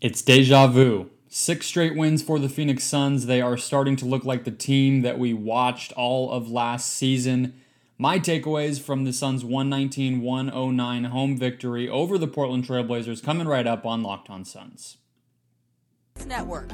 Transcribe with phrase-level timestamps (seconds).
[0.00, 1.10] It's deja vu.
[1.28, 3.26] Six straight wins for the Phoenix Suns.
[3.26, 7.54] They are starting to look like the team that we watched all of last season.
[7.96, 13.66] My takeaways from the Suns' 119 109 home victory over the Portland Trailblazers coming right
[13.66, 14.98] up on Locked On Suns.
[16.26, 16.70] Network,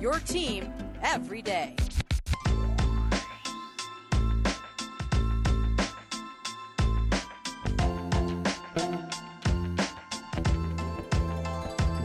[0.00, 1.76] your team every day.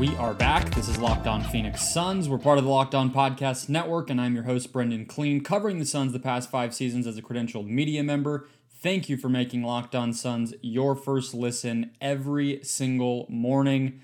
[0.05, 0.75] We are back.
[0.75, 2.29] This is Locked On Phoenix Suns.
[2.29, 5.79] We're part of the Locked On Podcast Network, and I'm your host, Brendon Kleen, covering
[5.79, 8.47] the Suns the past five seasons as a credentialed media member.
[8.69, 13.99] Thank you for making Locked On Suns your first listen every single morning.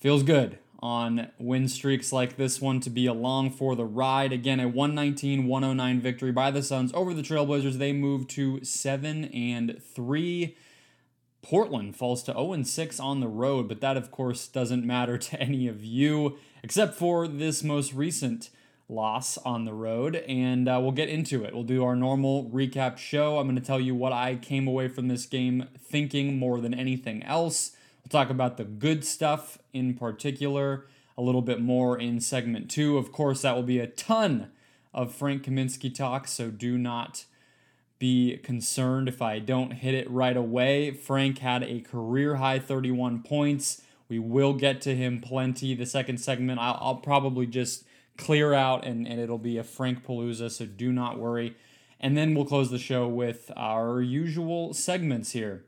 [0.00, 4.34] Feels good on win streaks like this one to be along for the ride.
[4.34, 7.78] Again, a 119 109 victory by the Suns over the Trailblazers.
[7.78, 10.54] They move to 7 and 3.
[11.42, 15.40] Portland falls to 0 6 on the road, but that, of course, doesn't matter to
[15.40, 18.50] any of you except for this most recent
[18.88, 20.16] loss on the road.
[20.16, 21.54] And uh, we'll get into it.
[21.54, 23.38] We'll do our normal recap show.
[23.38, 26.74] I'm going to tell you what I came away from this game thinking more than
[26.74, 27.72] anything else.
[28.02, 32.96] We'll talk about the good stuff in particular, a little bit more in segment two.
[32.96, 34.50] Of course, that will be a ton
[34.94, 37.24] of Frank Kaminsky talk, so do not
[37.98, 40.92] be concerned if I don't hit it right away.
[40.92, 43.82] Frank had a career high 31 points.
[44.08, 45.74] We will get to him plenty.
[45.74, 47.84] The second segment, I'll, I'll probably just
[48.16, 51.56] clear out and, and it'll be a Frank Palooza, so do not worry.
[52.00, 55.64] And then we'll close the show with our usual segments here.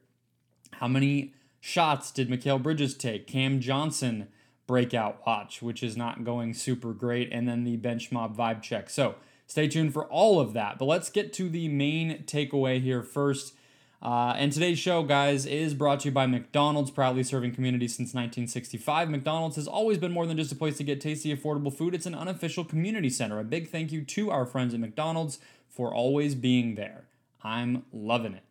[0.74, 3.26] How many shots did Mikal Bridges take?
[3.26, 4.28] Cam Johnson
[4.66, 7.28] breakout watch, which is not going super great.
[7.32, 8.88] And then the bench mob vibe check.
[8.88, 9.16] So,
[9.50, 10.78] Stay tuned for all of that.
[10.78, 13.52] But let's get to the main takeaway here first.
[14.00, 18.14] Uh, and today's show, guys, is brought to you by McDonald's, proudly serving communities since
[18.14, 19.10] 1965.
[19.10, 22.06] McDonald's has always been more than just a place to get tasty, affordable food, it's
[22.06, 23.40] an unofficial community center.
[23.40, 27.06] A big thank you to our friends at McDonald's for always being there.
[27.42, 28.44] I'm loving it.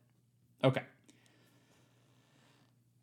[0.66, 0.84] Okay.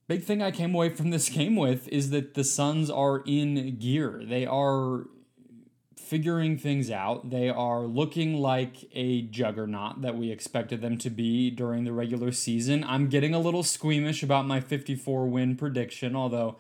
[0.07, 3.79] Big thing I came away from this game with is that the Suns are in
[3.79, 4.21] gear.
[4.23, 5.07] They are
[6.07, 7.31] figuring things out.
[7.31, 12.31] They are looking like a juggernaut that we expected them to be during the regular
[12.31, 12.85] season.
[12.85, 16.57] I'm getting a little squeamish about my 54 win prediction, although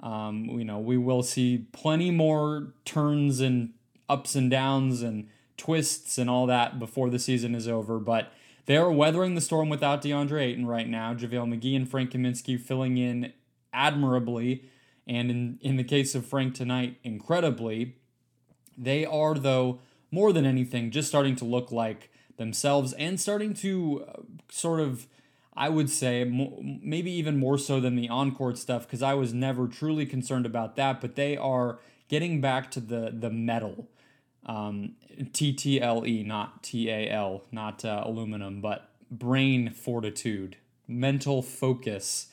[0.00, 3.72] um, you know we will see plenty more turns and
[4.08, 7.98] ups and downs and twists and all that before the season is over.
[7.98, 8.32] But
[8.66, 11.14] they are weathering the storm without DeAndre Ayton right now.
[11.14, 13.32] JaVale McGee and Frank Kaminsky filling in
[13.72, 14.64] admirably.
[15.06, 17.96] And in, in the case of Frank tonight, incredibly,
[18.80, 19.80] they are, though,
[20.10, 25.06] more than anything, just starting to look like themselves and starting to uh, sort of,
[25.54, 29.34] I would say, maybe even more so than the on court stuff, because I was
[29.34, 33.88] never truly concerned about that, but they are getting back to the, the metal.
[34.46, 40.56] Um, TTLE, not TAL, not uh, aluminum, but brain fortitude,
[40.88, 42.28] mental focus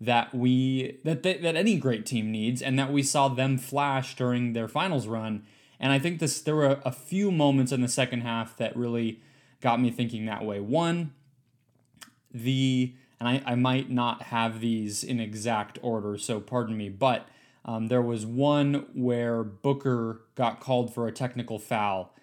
[0.00, 4.16] that we that they, that any great team needs and that we saw them flash
[4.16, 5.44] during their finals run
[5.82, 9.20] and I think this there were a few moments in the second half that really
[9.60, 10.60] got me thinking that way.
[10.60, 11.12] One,
[12.32, 17.28] the and I, I might not have these in exact order, so pardon me, but
[17.64, 22.14] um, there was one where Booker got called for a technical foul.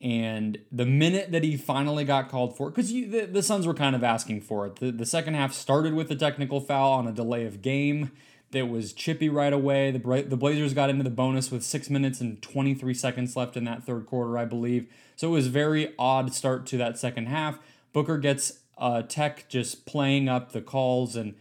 [0.00, 3.74] And the minute that he finally got called for it, because the, the Suns were
[3.74, 4.76] kind of asking for it.
[4.76, 8.12] The, the second half started with a technical foul on a delay of game
[8.56, 9.90] that was chippy right away.
[9.90, 13.56] The, Bra- the Blazers got into the bonus with six minutes and 23 seconds left
[13.56, 14.86] in that third quarter, I believe.
[15.14, 17.58] So it was very odd start to that second half.
[17.92, 21.34] Booker gets uh, Tech just playing up the calls and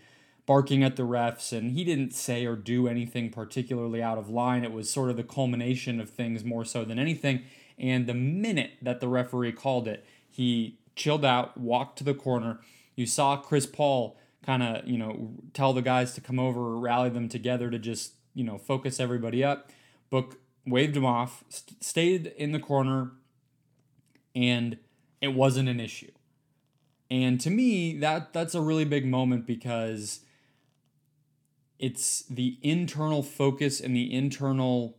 [0.45, 4.63] barking at the refs, and he didn't say or do anything particularly out of line.
[4.63, 7.41] It was sort of the culmination of things more so than anything.
[7.77, 12.59] And the minute that the referee called it, he chilled out, walked to the corner.
[12.95, 17.09] You saw Chris Paul kind of, you know, tell the guys to come over, rally
[17.09, 19.71] them together to just, you know, focus everybody up.
[20.09, 23.11] Book waved him off, st- stayed in the corner,
[24.35, 24.77] and
[25.21, 26.11] it wasn't an issue.
[27.09, 30.21] And to me, that that's a really big moment because
[31.77, 34.97] it's the internal focus and the internal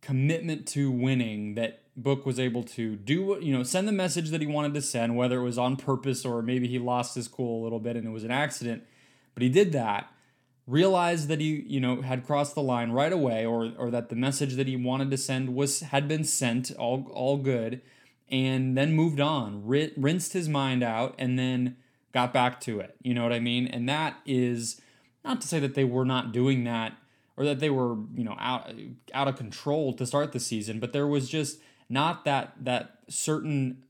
[0.00, 4.40] commitment to winning that Book was able to do, you know, send the message that
[4.40, 7.60] he wanted to send, whether it was on purpose or maybe he lost his cool
[7.60, 8.84] a little bit and it was an accident.
[9.34, 10.10] But he did that,
[10.66, 14.16] realized that he, you know, had crossed the line right away, or or that the
[14.16, 17.80] message that he wanted to send was had been sent, all all good,
[18.28, 21.76] and then moved on, rinsed his mind out, and then
[22.12, 22.96] got back to it.
[23.02, 23.66] You know what I mean?
[23.66, 24.80] And that is
[25.24, 26.94] not to say that they were not doing that
[27.36, 28.72] or that they were, you know, out
[29.14, 33.84] out of control to start the season, but there was just not that that certain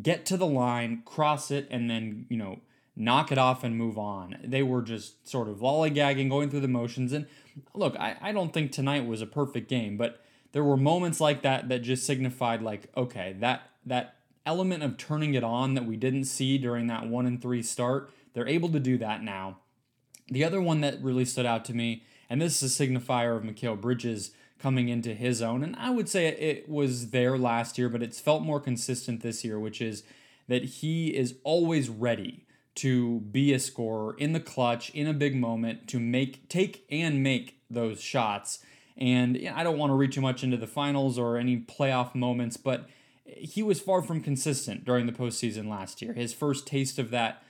[0.00, 2.60] get to the line, cross it, and then, you know,
[2.96, 4.38] knock it off and move on.
[4.42, 7.12] They were just sort of lollygagging, going through the motions.
[7.12, 7.26] And
[7.74, 10.22] look, I, I don't think tonight was a perfect game, but
[10.52, 15.34] there were moments like that that just signified like, okay, that that element of turning
[15.34, 18.80] it on that we didn't see during that one and three start, they're able to
[18.80, 19.58] do that now.
[20.28, 23.42] The other one that really stood out to me, and this is a signifier of
[23.42, 27.88] Mikal Bridges coming into his own, and I would say it was there last year,
[27.88, 30.04] but it's felt more consistent this year, which is
[30.46, 35.34] that he is always ready to be a scorer in the clutch in a big
[35.34, 38.60] moment to make take and make those shots.
[38.96, 41.58] And you know, I don't want to read too much into the finals or any
[41.58, 42.88] playoff moments, but
[43.24, 46.12] he was far from consistent during the postseason last year.
[46.12, 47.42] His first taste of that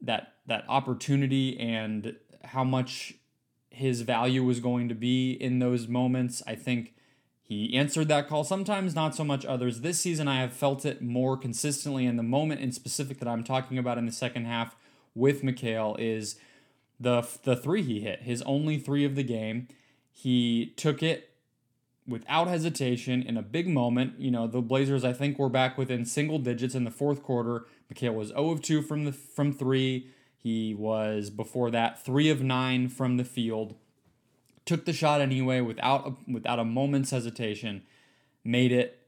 [0.00, 3.14] that that opportunity and how much
[3.74, 6.42] his value was going to be in those moments.
[6.46, 6.94] I think
[7.42, 8.42] he answered that call.
[8.42, 9.82] Sometimes not so much others.
[9.82, 12.06] This season, I have felt it more consistently.
[12.06, 14.76] And the moment in specific that I'm talking about in the second half
[15.14, 16.36] with Mikal is
[16.98, 19.68] the the three he hit, his only three of the game.
[20.10, 21.30] He took it
[22.06, 24.18] without hesitation in a big moment.
[24.18, 27.66] You know, the Blazers I think were back within single digits in the fourth quarter.
[27.92, 30.08] Mikal was 0 of 2 from the from 3.
[30.44, 33.74] He was before that 3 of 9 from the field.
[34.64, 37.82] Took the shot anyway without a, without a moment's hesitation.
[38.44, 39.00] Made it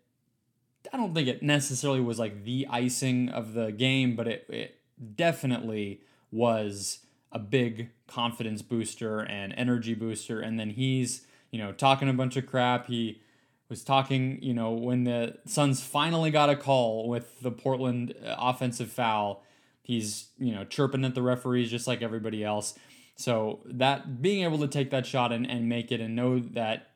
[0.92, 4.76] I don't think it necessarily was like the icing of the game, but it, it
[5.16, 6.00] definitely
[6.30, 7.00] was
[7.32, 10.40] a big confidence booster and energy booster.
[10.40, 12.86] And then he's you know, talking a bunch of crap.
[12.86, 13.22] He
[13.68, 18.34] was talking, you know, when the Suns finally got a call with the Portland uh,
[18.38, 19.42] offensive foul,
[19.86, 22.74] he's, you know, chirping at the referees just like everybody else.
[23.16, 26.90] So that being able to take that shot and, and make it and know that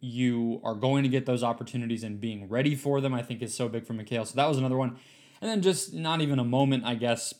[0.00, 3.54] you are going to get those opportunities and being ready for them, I think is
[3.54, 4.26] so big for Mikal.
[4.26, 4.96] So that was another one.
[5.40, 7.34] And then just not even a moment, I guess,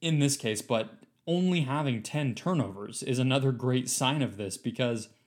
[0.00, 0.90] in this case, but
[1.26, 5.08] only having 10 turnovers is another great sign of this because–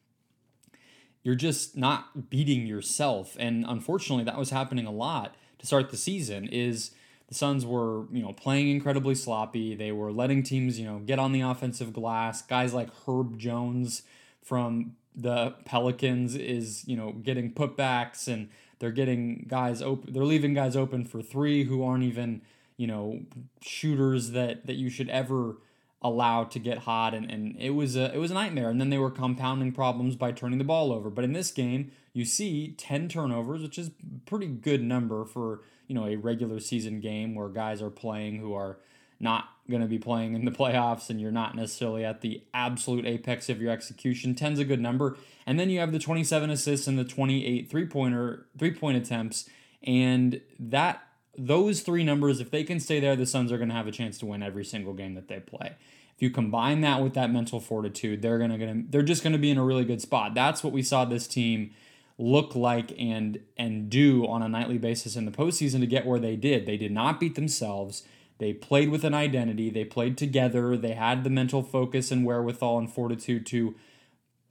[1.23, 3.35] you're just not beating yourself.
[3.39, 6.47] And unfortunately, that was happening a lot to start the season.
[6.49, 6.91] Is
[7.27, 9.75] the Suns were you know playing incredibly sloppy.
[9.75, 12.41] They were letting teams you know get on the offensive glass.
[12.41, 14.03] Guys like Herb Jones
[14.41, 18.49] from the Pelicans is you know getting putbacks and
[18.79, 20.13] they're getting guys open.
[20.13, 22.41] They're leaving guys open for three who aren't even
[22.77, 23.21] you know
[23.61, 25.57] shooters that that you should ever
[26.01, 28.89] allowed to get hot and, and it was a it was a nightmare and then
[28.89, 32.73] they were compounding problems by turning the ball over but in this game you see
[32.77, 33.89] 10 turnovers which is
[34.25, 35.61] pretty good number for
[35.93, 38.79] you know a regular season game where guys are playing who are
[39.19, 43.05] not going to be playing in the playoffs and you're not necessarily at the absolute
[43.05, 46.87] apex of your execution 10's a good number and then you have the 27 assists
[46.87, 49.47] and the 28 three-pointer three-point attempts
[49.83, 51.03] and that
[51.37, 53.91] those three numbers, if they can stay there, the Suns are going to have a
[53.91, 55.75] chance to win every single game that they play.
[56.15, 59.39] If you combine that with that mental fortitude, they're going to they're just going to
[59.39, 60.35] be in a really good spot.
[60.35, 61.71] That's what we saw this team
[62.17, 66.19] look like and and do on a nightly basis in the postseason to get where
[66.19, 66.65] they did.
[66.65, 68.03] They did not beat themselves.
[68.39, 69.69] They played with an identity.
[69.69, 70.75] They played together.
[70.75, 73.75] They had the mental focus and wherewithal and fortitude to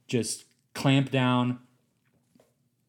[0.07, 1.59] just clamp down,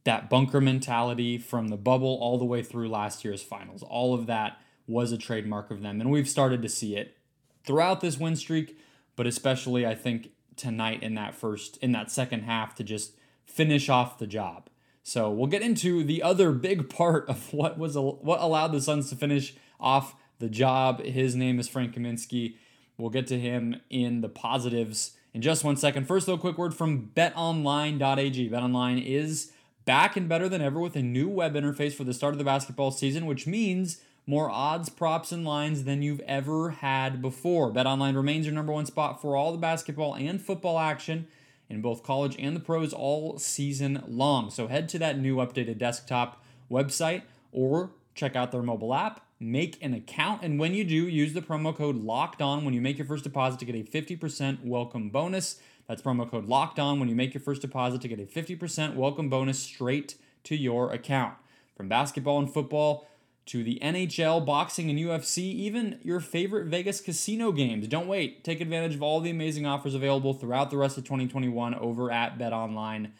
[0.04, 3.83] that bunker mentality from the bubble all the way through last year's finals.
[3.83, 6.00] All of that was a trademark of them.
[6.00, 7.16] And we've started to see it
[7.64, 8.78] throughout this win streak,
[9.16, 13.88] but especially I think tonight in that first in that second half to just finish
[13.88, 14.68] off the job.
[15.02, 19.10] So we'll get into the other big part of what was what allowed the Suns
[19.10, 21.02] to finish off the job.
[21.02, 22.56] His name is Frank Kaminsky.
[22.96, 26.06] We'll get to him in the positives in just one second.
[26.06, 28.50] First, though, quick word from betonline.ag.
[28.50, 29.52] BetOnline is
[29.84, 32.44] back and better than ever with a new web interface for the start of the
[32.44, 37.72] basketball season, which means more odds, props, and lines than you've ever had before.
[37.72, 41.26] BetOnline remains your number one spot for all the basketball and football action
[41.75, 44.50] in both college and the pros all season long.
[44.50, 49.21] So head to that new updated desktop website or check out their mobile app.
[49.40, 52.81] Make an account, and when you do, use the promo code LOCKED ON when you
[52.81, 55.61] make your first deposit to get a 50% welcome bonus.
[55.88, 58.95] That's promo code locked on when you make your first deposit to get a 50%
[58.95, 60.14] welcome bonus straight
[60.45, 61.35] to your account.
[61.76, 63.09] From basketball and football
[63.46, 67.86] to the NHL, boxing, and UFC, even your favorite Vegas casino games.
[67.86, 68.42] Don't wait.
[68.42, 72.38] Take advantage of all the amazing offers available throughout the rest of 2021 over at
[72.38, 73.10] betonline.ag.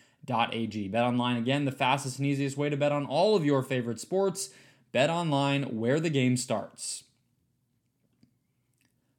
[0.91, 4.51] BetOnline, again, the fastest and easiest way to bet on all of your favorite sports.
[4.95, 7.05] BetOnline, where the game starts.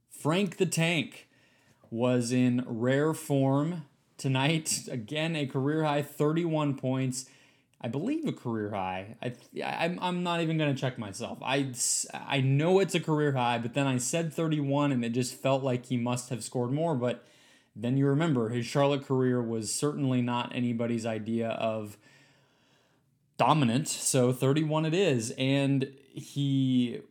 [0.10, 1.28] Frank the Tank
[1.92, 3.86] was in rare form
[4.18, 4.88] tonight.
[4.92, 7.26] Again, a career high 31 points.
[7.86, 9.16] I believe a career high.
[9.22, 11.38] I, I I'm not even gonna check myself.
[11.44, 11.72] I
[12.16, 15.64] I know it's a career high, but then I said 31, and it just felt
[15.64, 16.96] like he must have scored more.
[16.96, 17.24] But
[17.76, 21.96] then you remember his Charlotte career was certainly not anybody's idea of
[23.38, 23.88] dominant.
[23.88, 27.02] So 31 it is, and he.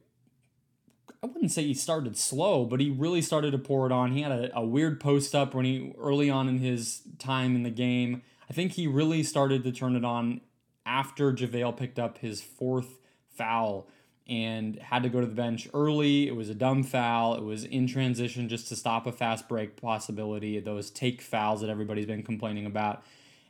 [1.23, 4.11] I wouldn't say he started slow, but he really started to pour it on.
[4.11, 7.63] He had a, a weird post up when he early on in his time in
[7.63, 8.23] the game.
[8.51, 10.41] I think he really started to turn it on
[10.87, 12.99] after JaVale picked up his fourth
[13.29, 13.89] foul
[14.27, 16.27] and had to go to the bench early.
[16.29, 17.35] It was a dumb foul.
[17.35, 21.69] It was in transition just to stop a fast break possibility, those take fouls that
[21.69, 23.03] everybody's been complaining about.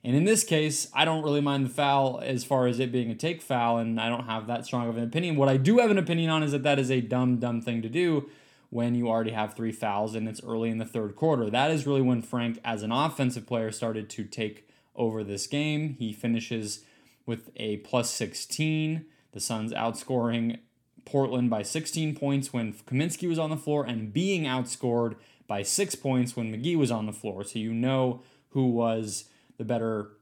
[0.03, 3.11] And in this case, I don't really mind the foul as far as it being
[3.11, 5.37] a take foul, and I don't have that strong of an opinion.
[5.37, 7.81] What I do have an opinion on is that that is a dumb, dumb thing
[7.81, 8.29] to do
[8.69, 11.49] when you already have three fouls and it's early in the third quarter.
[11.49, 15.95] That is really when Frank, as an offensive player, started to take over this game.
[15.99, 16.85] He finishes
[17.27, 19.07] with a plus 16.
[19.33, 20.59] The Suns outscoring
[21.05, 25.17] Portland by 16 points when Kaminsky was on the floor and being outscored
[25.47, 27.45] by six points when McGee was on the floor.
[27.45, 29.25] So you know who was
[29.59, 30.13] the better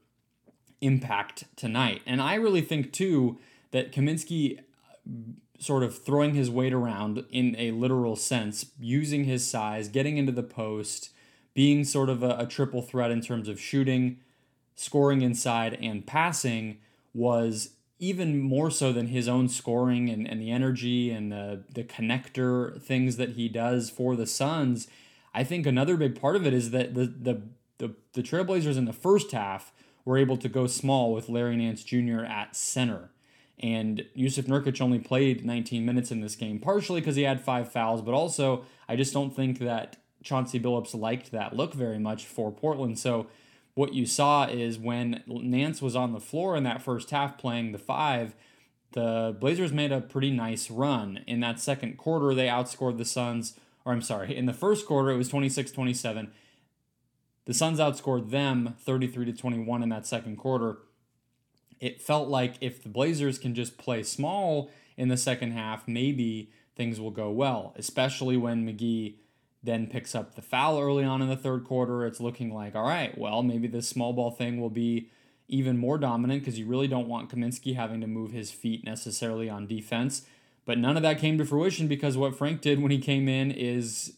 [0.81, 2.01] impact tonight.
[2.05, 3.39] And I really think, too,
[3.71, 4.61] that Kaminsky uh,
[5.59, 10.31] sort of throwing his weight around in a literal sense, using his size, getting into
[10.31, 11.11] the post,
[11.53, 14.17] being sort of a, a triple threat in terms of shooting,
[14.75, 16.79] scoring inside, and passing
[17.13, 21.83] was even more so than his own scoring and, and the energy and the, the
[21.83, 24.87] connector things that he does for the Suns.
[25.33, 27.41] I think another big part of it is that the, the,
[27.77, 29.71] the, the Trailblazers in the first half
[30.05, 32.25] were able to go small with Larry Nance Jr.
[32.25, 33.09] at center.
[33.59, 37.71] And Jusuf Nurkic only played 19 minutes in this game, partially because he had five
[37.71, 42.25] fouls, but also I just don't think that Chauncey Billups liked that look very much
[42.25, 42.99] for Portland.
[42.99, 43.27] So
[43.75, 47.71] what you saw is when Nance was on the floor in that first half playing
[47.71, 48.35] the five,
[48.91, 51.21] the Blazers made a pretty nice run.
[51.25, 55.09] In that second quarter, they outscored the Suns, or I'm sorry, in the first quarter,
[55.09, 56.31] it was 26 27.
[57.45, 60.77] The Suns outscored them 33 to 21 in that second quarter.
[61.79, 66.51] It felt like if the Blazers can just play small in the second half, maybe
[66.75, 69.15] things will go well, especially when McGee
[69.63, 72.05] then picks up the foul early on in the third quarter.
[72.05, 75.09] It's looking like, all right, well, maybe this small ball thing will be
[75.47, 79.49] even more dominant because you really don't want Kaminsky having to move his feet necessarily
[79.49, 80.23] on defense.
[80.65, 83.51] But none of that came to fruition because what Frank did when he came in
[83.51, 84.13] is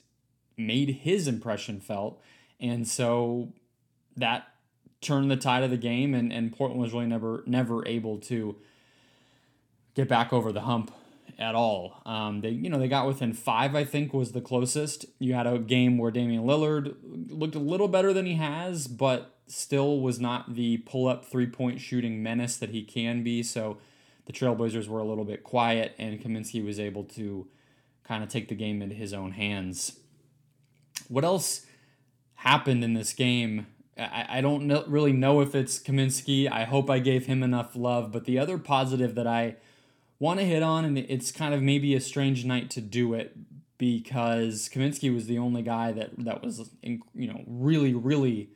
[0.57, 2.21] made his impression felt.
[2.59, 3.53] And so
[4.15, 4.47] that
[5.01, 8.55] turned the tide of the game and, and Portland was really never never able to
[9.93, 10.91] get back over the hump
[11.37, 12.01] at all.
[12.05, 13.75] Um, they you know they got within five.
[13.75, 15.05] I think was the closest.
[15.19, 19.35] You had a game where Damian Lillard looked a little better than he has, but
[19.47, 23.43] still was not the pull up three point shooting menace that he can be.
[23.43, 23.77] So
[24.25, 27.47] the Trailblazers were a little bit quiet, and Kaminsky was able to
[28.03, 29.99] kind of take the game into his own hands.
[31.07, 31.65] What else
[32.35, 33.67] happened in this game?
[33.97, 36.51] I, I don't really know if it's Kaminsky.
[36.51, 38.11] I hope I gave him enough love.
[38.11, 39.55] But the other positive that I
[40.19, 43.35] want to hit on, and it's kind of maybe a strange night to do it
[43.77, 48.49] because Kaminsky was the only guy that that was in, you know really really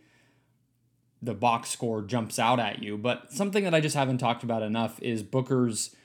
[1.22, 2.98] the box score jumps out at you.
[2.98, 5.96] But something that I just haven't talked about enough is Booker's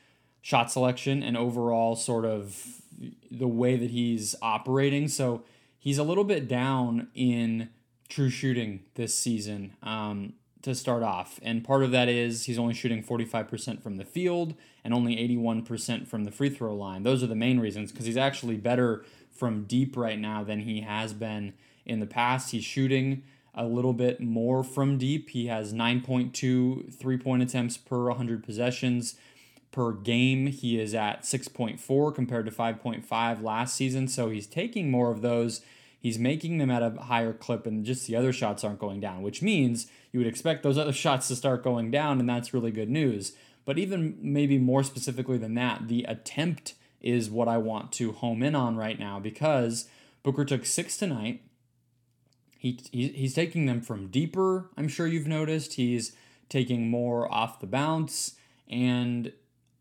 [0.43, 2.83] shot selection and overall sort of
[3.31, 5.09] the way that he's operating.
[5.09, 5.45] So
[5.79, 7.71] he's a little bit down in
[8.09, 9.75] true shooting this season.
[9.83, 10.35] Um,
[10.65, 11.39] to start off.
[11.43, 16.07] And part of that is he's only shooting 45% from the field and only 81%
[16.07, 17.03] from the free throw line.
[17.03, 20.81] Those are the main reasons because he's actually better from deep right now than he
[20.81, 21.55] has been
[21.85, 22.51] in the past.
[22.51, 23.23] He's shooting
[23.55, 25.31] a little bit more from deep.
[25.31, 29.17] He has 9.2 three point attempts per 100 possessions
[29.71, 30.47] per game.
[30.47, 34.09] He is at 6.4 compared to 5.5 last season.
[34.09, 35.61] So he's taking more of those
[36.05, 39.23] he's making them at a higher clip and just the other shots aren't going down,
[39.23, 42.71] which means you would expect those other shots to start going down, and that's really
[42.71, 43.33] good news.
[43.65, 48.43] But even maybe more specifically than that, the attempt is what I want to home
[48.43, 49.89] in on right now because
[50.23, 51.41] Booker took six tonight.
[52.59, 55.75] He, he, he's taking them from deeper, I'm sure you've noticed.
[55.75, 56.13] He's
[56.51, 58.35] taking more off the bounce,
[58.69, 59.33] and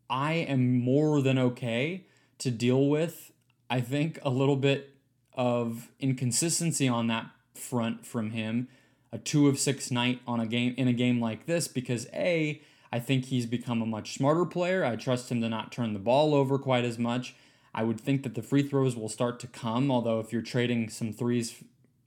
[0.08, 2.06] I am more than okay
[2.38, 3.30] to deal with,
[3.68, 4.93] I think, a little bit
[5.34, 8.68] of inconsistency on that front from him.
[9.12, 12.60] A two of six night on a game in a game like this because a
[12.92, 14.84] I think he's become a much smarter player.
[14.84, 17.34] I trust him to not turn the ball over quite as much.
[17.74, 20.88] I would think that the free throws will start to come, although if you're trading
[20.88, 21.56] some threes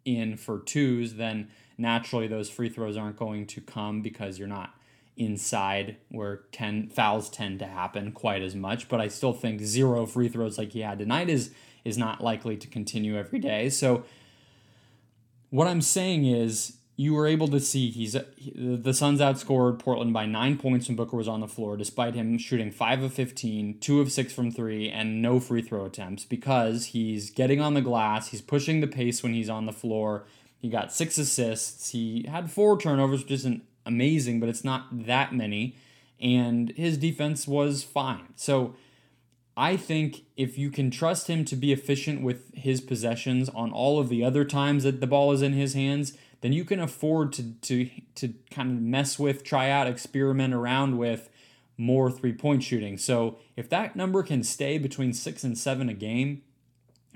[0.05, 4.73] in for twos, then naturally those free throws aren't going to come because you're not
[5.17, 10.05] inside where 10 fouls tend to happen quite as much but i still think zero
[10.05, 11.51] free throws like he had tonight is
[11.87, 14.03] is not likely to continue every day so
[15.49, 18.17] what i'm saying is you were able to see he's
[18.55, 22.39] the Suns outscored Portland by nine points when Booker was on the floor, despite him
[22.39, 26.87] shooting five of 15, two of six from three, and no free throw attempts because
[26.87, 30.25] he's getting on the glass, he's pushing the pace when he's on the floor.
[30.57, 31.91] He got six assists.
[31.91, 35.75] He had four turnovers, which isn't amazing, but it's not that many.
[36.19, 38.33] And his defense was fine.
[38.35, 38.75] So
[39.59, 43.99] I think if you can trust him to be efficient with his possessions on all
[43.99, 47.33] of the other times that the ball is in his hands, then you can afford
[47.33, 51.29] to to to kind of mess with, try out, experiment around with
[51.75, 52.99] more three point shooting.
[52.99, 56.43] So if that number can stay between six and seven a game,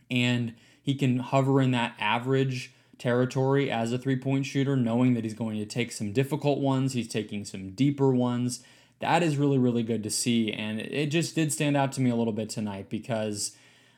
[0.09, 5.23] and he can hover in that average territory as a three point shooter, knowing that
[5.23, 8.63] he's going to take some difficult ones, he's taking some deeper ones.
[9.01, 10.53] That is really, really good to see.
[10.53, 13.55] And it just did stand out to me a little bit tonight because,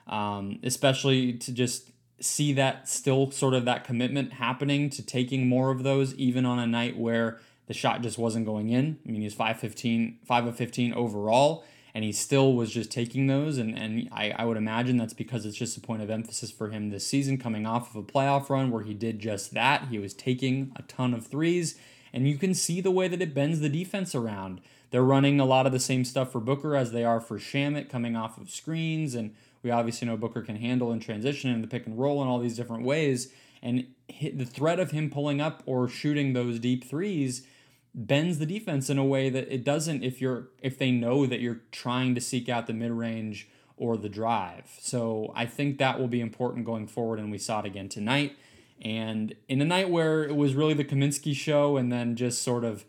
[0.07, 5.71] um, especially to just see that still sort of that commitment happening to taking more
[5.71, 8.97] of those, even on a night where the shot just wasn't going in.
[9.05, 13.57] I mean, he's 515, 5 of 15 overall, and he still was just taking those.
[13.57, 16.69] And, and I, I would imagine that's because it's just a point of emphasis for
[16.69, 19.87] him this season, coming off of a playoff run where he did just that.
[19.89, 21.77] He was taking a ton of threes,
[22.13, 24.61] and you can see the way that it bends the defense around.
[24.93, 27.89] They're running a lot of the same stuff for Booker as they are for Shamet,
[27.89, 29.33] coming off of screens and
[29.63, 32.37] we obviously know Booker can handle in transition and the pick and roll in all
[32.37, 33.33] these different ways.
[33.63, 33.87] And
[34.19, 37.47] the threat of him pulling up or shooting those deep threes
[37.95, 41.39] bends the defense in a way that it doesn't if you're if they know that
[41.39, 44.77] you're trying to seek out the mid range or the drive.
[44.79, 48.37] So I think that will be important going forward, and we saw it again tonight.
[48.79, 52.63] And in a night where it was really the Kaminsky show, and then just sort
[52.63, 52.85] of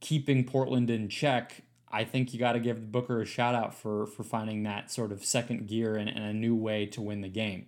[0.00, 4.06] keeping Portland in check, I think you got to give Booker a shout out for
[4.06, 7.28] for finding that sort of second gear and, and a new way to win the
[7.28, 7.66] game.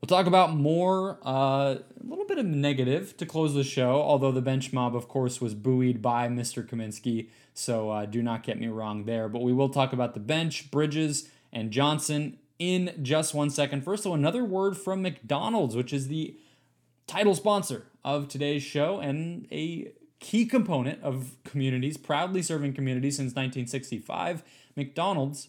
[0.00, 4.32] We'll talk about more, uh, a little bit of negative to close the show, although
[4.32, 6.66] the bench mob, of course, was buoyed by Mr.
[6.66, 9.28] Kaminsky, so uh, do not get me wrong there.
[9.28, 13.84] But we will talk about the bench, Bridges, and Johnson in just one second.
[13.84, 16.34] First, though, another word from McDonald's, which is the
[17.06, 23.30] title sponsor of today's show and a key component of communities, proudly serving communities since
[23.30, 24.42] 1965,
[24.76, 25.48] McDonald's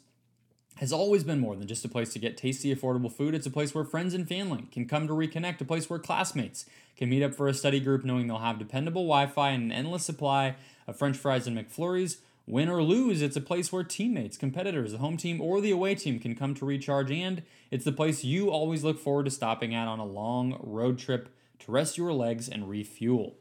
[0.77, 3.35] has always been more than just a place to get tasty, affordable food.
[3.35, 6.65] It's a place where friends and family can come to reconnect, a place where classmates
[6.97, 9.71] can meet up for a study group knowing they'll have dependable Wi Fi and an
[9.71, 10.55] endless supply
[10.87, 12.17] of French fries and McFlurries.
[12.47, 15.93] Win or lose, it's a place where teammates, competitors, the home team, or the away
[15.93, 19.75] team can come to recharge, and it's the place you always look forward to stopping
[19.75, 21.29] at on a long road trip
[21.59, 23.35] to rest your legs and refuel.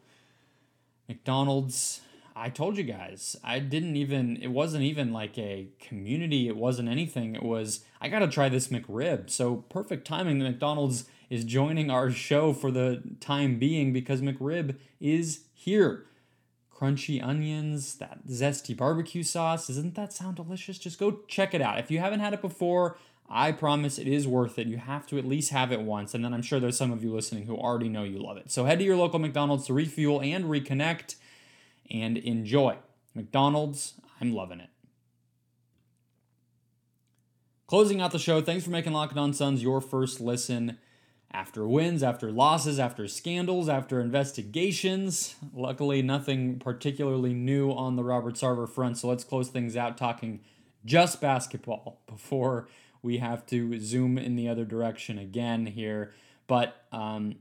[1.10, 2.02] McDonald's,
[2.36, 6.88] I told you guys, I didn't even, it wasn't even like a community, it wasn't
[6.88, 7.34] anything.
[7.34, 9.28] It was, I gotta try this McRib.
[9.28, 14.76] So perfect timing that McDonald's is joining our show for the time being because McRib
[15.00, 16.06] is here.
[16.72, 19.66] Crunchy onions, that zesty barbecue sauce.
[19.66, 20.78] Doesn't that sound delicious?
[20.78, 21.80] Just go check it out.
[21.80, 22.96] If you haven't had it before,
[23.30, 24.66] I promise it is worth it.
[24.66, 27.04] You have to at least have it once, and then I'm sure there's some of
[27.04, 28.50] you listening who already know you love it.
[28.50, 31.14] So head to your local McDonald's to refuel and reconnect
[31.88, 32.76] and enjoy.
[33.14, 34.70] McDonald's, I'm loving it.
[37.68, 40.78] Closing out the show, thanks for making Locked On Suns your first listen
[41.30, 45.36] after wins, after losses, after scandals, after investigations.
[45.54, 50.40] Luckily, nothing particularly new on the Robert Sarver front, so let's close things out talking
[50.84, 52.66] just basketball before
[53.02, 56.12] we have to zoom in the other direction again here.
[56.46, 57.36] But um,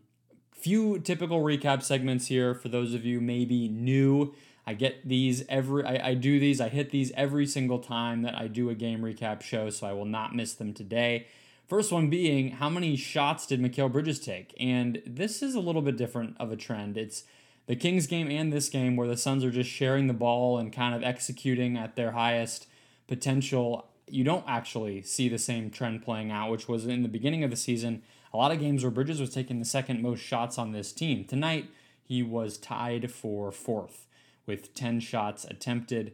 [0.54, 4.34] few typical recap segments here for those of you maybe new.
[4.68, 8.36] I get these every I, I do these, I hit these every single time that
[8.36, 11.28] I do a game recap show, so I will not miss them today.
[11.68, 14.56] First one being how many shots did Mikal Bridges take?
[14.60, 16.98] And this is a little bit different of a trend.
[16.98, 17.24] It's
[17.68, 20.74] the Kings game and this game where the Suns are just sharing the ball and
[20.74, 22.66] kind of executing at their highest
[23.08, 27.44] potential you don't actually see the same trend playing out, which was in the beginning
[27.44, 28.02] of the season.
[28.34, 31.26] A lot of games where Bridges was taking the second most shots on this team.
[31.26, 31.70] Tonight,
[32.04, 34.08] he was tied for fourth
[34.46, 36.14] with 10 shots attempted.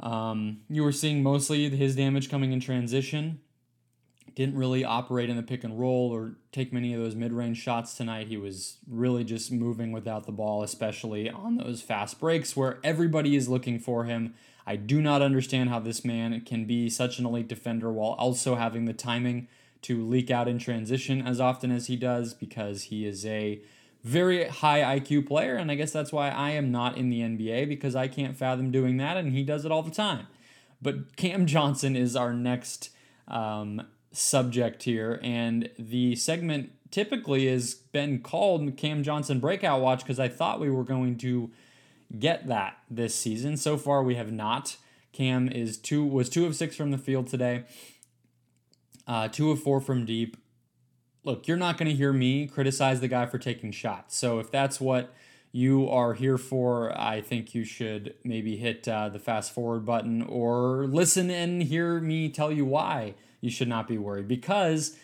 [0.00, 3.40] Um, you were seeing mostly his damage coming in transition.
[4.34, 7.58] Didn't really operate in the pick and roll or take many of those mid range
[7.58, 8.28] shots tonight.
[8.28, 13.34] He was really just moving without the ball, especially on those fast breaks where everybody
[13.34, 14.34] is looking for him.
[14.68, 18.56] I do not understand how this man can be such an elite defender while also
[18.56, 19.48] having the timing
[19.80, 23.62] to leak out in transition as often as he does because he is a
[24.04, 27.66] very high IQ player, and I guess that's why I am not in the NBA
[27.66, 30.26] because I can't fathom doing that, and he does it all the time.
[30.82, 32.90] But Cam Johnson is our next
[33.26, 40.20] um, subject here, and the segment typically has been called Cam Johnson Breakout Watch because
[40.20, 41.50] I thought we were going to
[42.16, 43.56] get that this season.
[43.56, 44.76] So far, we have not.
[45.12, 47.64] Cam is two was two of six from the field today,
[49.06, 50.36] uh, two of four from deep.
[51.24, 54.16] Look, you're not going to hear me criticize the guy for taking shots.
[54.16, 55.12] So if that's what
[55.50, 60.22] you are here for, I think you should maybe hit uh, the fast forward button
[60.22, 64.96] or listen and hear me tell you why you should not be worried because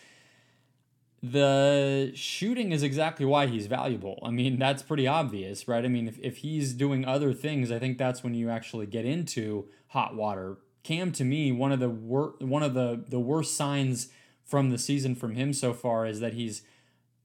[1.31, 4.19] the shooting is exactly why he's valuable.
[4.23, 5.83] I mean, that's pretty obvious, right?
[5.83, 9.05] I mean, if, if he's doing other things, I think that's when you actually get
[9.05, 10.57] into hot water.
[10.83, 14.09] Cam, to me, one of the wor- one of the the worst signs
[14.43, 16.61] from the season from him so far is that he's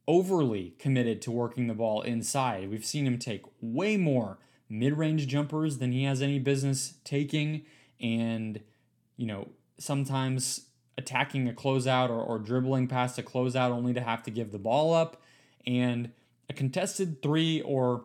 [0.08, 2.70] overly committed to working the ball inside.
[2.70, 7.66] We've seen him take way more mid-range jumpers than he has any business taking,
[8.00, 8.60] and
[9.16, 10.69] you know sometimes
[11.00, 14.58] attacking a closeout or, or dribbling past a closeout only to have to give the
[14.58, 15.20] ball up.
[15.66, 16.12] And
[16.48, 18.04] a contested three or,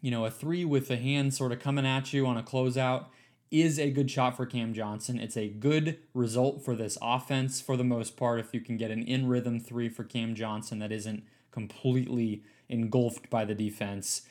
[0.00, 3.06] you know, a three with the hand sort of coming at you on a closeout
[3.50, 5.18] is a good shot for Cam Johnson.
[5.18, 8.40] It's a good result for this offense for the most part.
[8.40, 13.28] If you can get an in rhythm three for Cam Johnson that isn't completely engulfed
[13.28, 14.22] by the defense.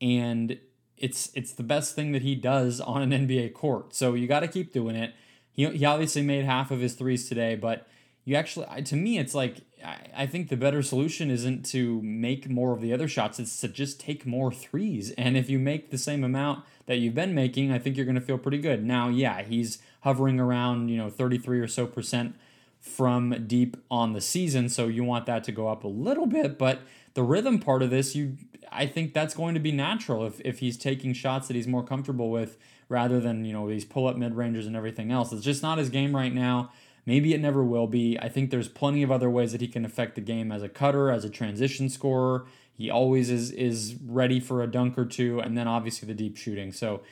[0.00, 0.58] And
[0.96, 3.94] it's it's the best thing that he does on an NBA court.
[3.94, 5.14] So you got to keep doing it.
[5.58, 7.84] He, he obviously made half of his threes today, but
[8.24, 12.48] you actually, to me, it's like, I, I think the better solution isn't to make
[12.48, 15.10] more of the other shots, it's to just take more threes.
[15.18, 18.14] And if you make the same amount that you've been making, I think you're going
[18.14, 18.84] to feel pretty good.
[18.84, 22.36] Now, yeah, he's hovering around, you know, 33 or so percent
[22.78, 26.56] from deep on the season, so you want that to go up a little bit,
[26.56, 26.82] but
[27.14, 28.36] the rhythm part of this, you
[28.70, 31.82] I think that's going to be natural if, if he's taking shots that he's more
[31.82, 32.56] comfortable with
[32.88, 35.32] rather than, you know, these pull up mid rangers and everything else.
[35.32, 36.72] It's just not his game right now.
[37.06, 38.18] Maybe it never will be.
[38.20, 40.68] I think there's plenty of other ways that he can affect the game as a
[40.68, 42.46] cutter, as a transition scorer.
[42.74, 46.36] He always is is ready for a dunk or two, and then obviously the deep
[46.36, 46.70] shooting.
[46.70, 47.02] So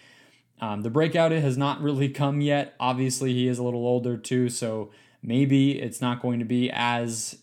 [0.60, 2.74] um, the breakout it has not really come yet.
[2.78, 4.90] Obviously, he is a little older too, so
[5.22, 7.38] maybe it's not going to be as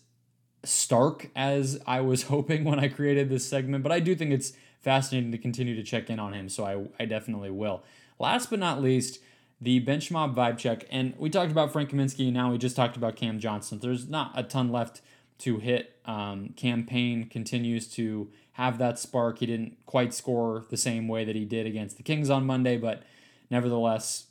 [0.64, 3.82] stark as I was hoping when I created this segment.
[3.82, 7.02] But I do think it's fascinating to continue to check in on him, so I,
[7.02, 7.82] I definitely will.
[8.18, 9.18] Last but not least,
[9.60, 10.84] the bench mob vibe check.
[10.90, 13.78] And we talked about Frank Kaminsky, now we just talked about Cam Johnson.
[13.80, 15.00] There's not a ton left
[15.38, 15.98] to hit.
[16.04, 19.38] Um, Cam Payne continues to have that spark.
[19.38, 22.76] He didn't quite score the same way that he did against the Kings on Monday,
[22.76, 23.02] but
[23.50, 24.26] nevertheless,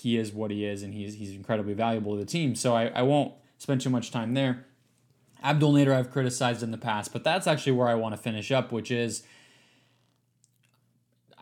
[0.00, 2.54] he is what he is, and he's, he's incredibly valuable to the team.
[2.54, 4.64] So I, I won't spend too much time there.
[5.42, 8.52] Abdel Nader I've criticized in the past, but that's actually where I want to finish
[8.52, 9.24] up, which is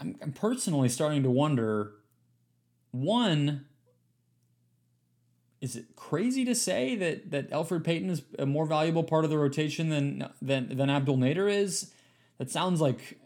[0.00, 1.92] I'm, I'm personally starting to wonder
[2.90, 3.66] one,
[5.60, 9.30] is it crazy to say that that Elfrid Payton is a more valuable part of
[9.30, 11.92] the rotation than than than Abdel Nader is?
[12.38, 13.18] That sounds like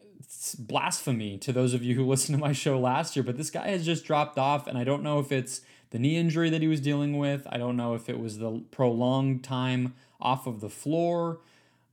[0.59, 3.69] blasphemy to those of you who listened to my show last year, but this guy
[3.69, 5.61] has just dropped off, and I don't know if it's
[5.91, 7.47] the knee injury that he was dealing with.
[7.49, 11.41] I don't know if it was the prolonged time off of the floor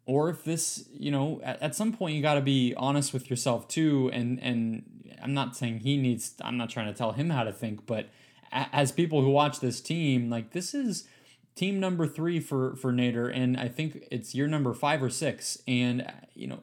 [0.06, 3.30] or if this you know at, at some point you got to be honest with
[3.30, 4.84] yourself too and and
[5.22, 8.10] i'm not saying he needs i'm not trying to tell him how to think but
[8.52, 11.08] as people who watch this team like this is
[11.56, 15.62] team number three for for nader and i think it's year number five or six
[15.68, 16.60] and you know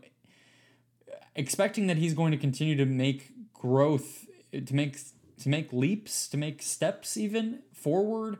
[1.36, 4.98] expecting that he's going to continue to make growth to make
[5.38, 8.38] to make leaps to make steps even forward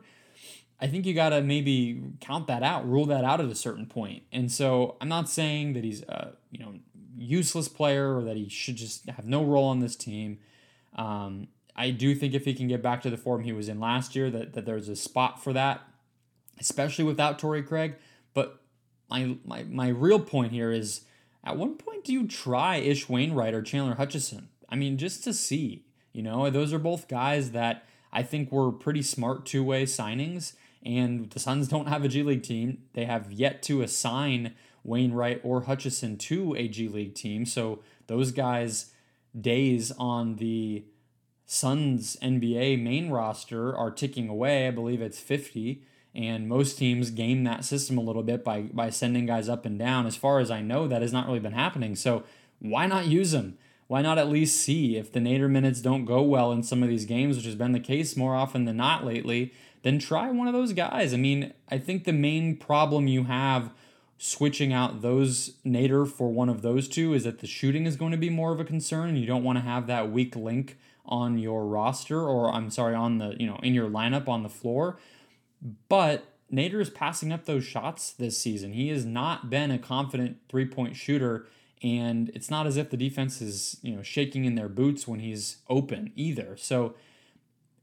[0.81, 3.85] I think you got to maybe count that out, rule that out at a certain
[3.85, 4.23] point.
[4.31, 6.75] And so I'm not saying that he's a you know
[7.17, 10.39] useless player or that he should just have no role on this team.
[10.95, 13.79] Um, I do think if he can get back to the form he was in
[13.79, 15.81] last year, that, that there's a spot for that,
[16.59, 17.95] especially without Torrey Craig.
[18.33, 18.61] But
[19.09, 21.01] my, my my real point here is,
[21.43, 24.49] at one point do you try Ish Wainwright or Chandler Hutchison?
[24.69, 28.71] I mean, just to see, you know, those are both guys that I think were
[28.71, 30.53] pretty smart two way signings
[30.85, 32.83] and the Suns don't have a G League team.
[32.93, 37.45] They have yet to assign Wainwright or Hutchison to a G League team.
[37.45, 38.91] So those guys'
[39.39, 40.85] days on the
[41.45, 44.67] Suns NBA main roster are ticking away.
[44.67, 45.83] I believe it's 50.
[46.15, 49.77] And most teams game that system a little bit by, by sending guys up and
[49.77, 50.07] down.
[50.07, 51.95] As far as I know, that has not really been happening.
[51.95, 52.23] So
[52.59, 53.57] why not use them?
[53.87, 56.89] Why not at least see if the Nader minutes don't go well in some of
[56.89, 59.51] these games, which has been the case more often than not lately?
[59.81, 61.13] Then try one of those guys.
[61.13, 63.71] I mean, I think the main problem you have
[64.17, 68.11] switching out those Nader for one of those two is that the shooting is going
[68.11, 69.15] to be more of a concern.
[69.15, 73.17] You don't want to have that weak link on your roster or I'm sorry on
[73.17, 74.99] the you know in your lineup on the floor.
[75.87, 78.73] But Nader is passing up those shots this season.
[78.73, 81.47] He has not been a confident three point shooter,
[81.81, 85.19] and it's not as if the defense is you know shaking in their boots when
[85.19, 86.57] he's open either.
[86.57, 86.95] So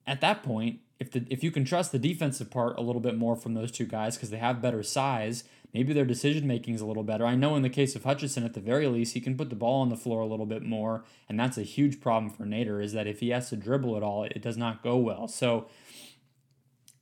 [0.06, 3.16] at that point, if the if you can trust the defensive part a little bit
[3.16, 6.80] more from those two guys because they have better size, maybe their decision making is
[6.80, 7.26] a little better.
[7.26, 9.56] I know in the case of Hutchison, at the very least, he can put the
[9.56, 12.82] ball on the floor a little bit more, and that's a huge problem for Nader.
[12.82, 15.28] Is that if he has to dribble at all, it does not go well.
[15.28, 15.68] So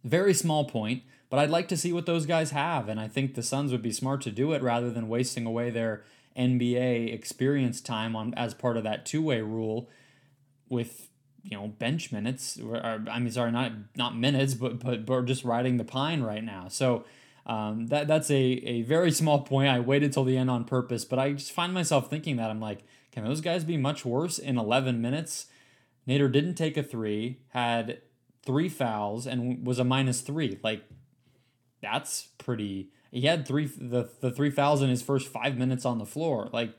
[0.02, 3.34] very small point, but I'd like to see what those guys have, and I think
[3.34, 6.04] the Suns would be smart to do it rather than wasting away their
[6.36, 9.88] NBA experience time on as part of that two way rule
[10.68, 11.08] with
[11.44, 12.58] you know bench minutes.
[12.58, 16.44] Or, I mean, sorry, not not minutes, but but but just riding the pine right
[16.44, 16.68] now.
[16.68, 17.04] So.
[17.46, 19.68] Um, that that's a, a very small point.
[19.68, 22.58] I waited till the end on purpose, but I just find myself thinking that I'm
[22.58, 25.48] like, can those guys be much worse in 11 minutes?
[26.08, 28.00] Nader didn't take a three, had
[28.44, 30.58] three fouls and was a minus three.
[30.62, 30.84] Like
[31.80, 32.90] that's pretty.
[33.10, 36.48] He had three the the three fouls in his first five minutes on the floor.
[36.52, 36.74] Like,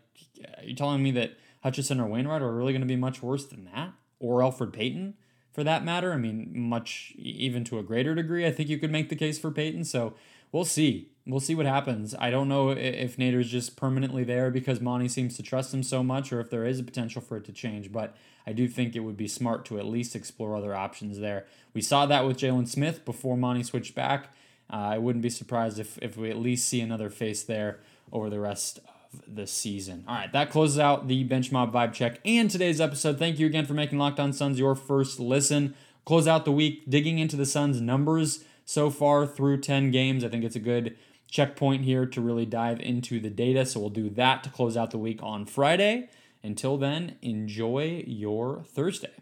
[0.63, 3.65] you telling me that Hutchison or Wainwright are really going to be much worse than
[3.73, 3.93] that,
[4.25, 5.13] or Elfrid Payton
[5.53, 6.13] for that matter?
[6.13, 8.45] I mean, much even to a greater degree.
[8.45, 9.85] I think you could make the case for Payton.
[9.85, 10.15] So
[10.51, 11.09] we'll see.
[11.27, 12.13] We'll see what happens.
[12.19, 16.03] I don't know if Nader's just permanently there because Monty seems to trust him so
[16.03, 17.91] much, or if there is a potential for it to change.
[17.91, 21.45] But I do think it would be smart to at least explore other options there.
[21.73, 24.35] We saw that with Jalen Smith before Monty switched back.
[24.71, 27.79] Uh, I wouldn't be surprised if, if we at least see another face there
[28.11, 28.79] over the rest
[29.27, 30.03] the season.
[30.07, 33.19] All right, that closes out the Bench Mob Vibe Check and today's episode.
[33.19, 35.75] Thank you again for making Locked On Suns your first listen.
[36.05, 40.23] Close out the week digging into the Suns' numbers so far through 10 games.
[40.23, 40.97] I think it's a good
[41.29, 43.65] checkpoint here to really dive into the data.
[43.65, 46.09] So we'll do that to close out the week on Friday.
[46.43, 49.13] Until then, enjoy your Thursday.